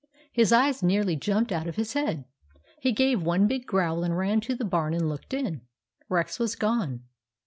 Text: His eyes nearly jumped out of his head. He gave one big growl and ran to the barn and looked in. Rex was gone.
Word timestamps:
His 0.31 0.51
eyes 0.51 0.81
nearly 0.81 1.15
jumped 1.15 1.51
out 1.51 1.67
of 1.67 1.75
his 1.75 1.93
head. 1.93 2.25
He 2.81 2.91
gave 2.91 3.21
one 3.21 3.45
big 3.47 3.67
growl 3.67 4.03
and 4.03 4.17
ran 4.17 4.41
to 4.41 4.55
the 4.55 4.65
barn 4.65 4.95
and 4.95 5.07
looked 5.07 5.31
in. 5.31 5.61
Rex 6.09 6.39
was 6.39 6.55
gone. 6.55 7.03